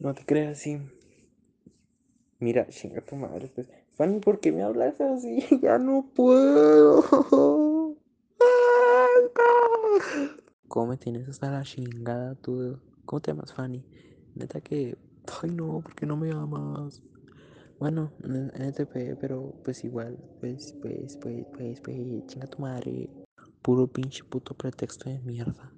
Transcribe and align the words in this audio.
No 0.00 0.14
te 0.14 0.24
creas 0.24 0.58
así. 0.58 0.80
Mira, 2.40 2.66
chinga 2.68 3.02
tu 3.02 3.16
madre, 3.16 3.50
pues. 3.54 3.68
Fanny, 3.96 4.18
¿por 4.20 4.40
qué 4.40 4.50
me 4.50 4.62
hablas 4.62 5.00
así? 5.00 5.44
Ya 5.62 5.78
no 5.78 6.06
puedo. 6.14 7.02
¿Cómo 10.68 10.86
me 10.86 10.96
tienes 10.96 11.28
hasta 11.28 11.50
la 11.50 11.62
chingada 11.62 12.34
tú? 12.36 12.78
¿Cómo 13.04 13.20
te 13.20 13.30
llamas, 13.32 13.52
Fanny? 13.52 13.84
Neta 14.34 14.60
que. 14.60 14.96
Ay, 15.42 15.50
no, 15.50 15.80
¿por 15.82 15.94
qué 15.94 16.06
no 16.06 16.16
me 16.16 16.30
amas? 16.30 17.02
Bueno, 17.78 18.10
NTP, 18.22 19.16
pero 19.20 19.52
pues 19.62 19.84
igual, 19.84 20.16
pues, 20.40 20.74
pues, 20.80 21.16
pues, 21.20 21.44
pues, 21.52 21.80
pues, 21.80 22.26
chinga 22.26 22.46
tu 22.46 22.62
madre. 22.62 23.10
Puro 23.62 23.86
pinche 23.86 24.22
puto 24.24 24.54
pretexto 24.54 25.10
de 25.10 25.18
mierda. 25.20 25.68